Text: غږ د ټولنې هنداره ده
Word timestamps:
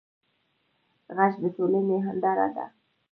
غږ 1.15 1.33
د 1.43 1.43
ټولنې 1.55 1.97
هنداره 2.05 2.47
ده 2.55 2.65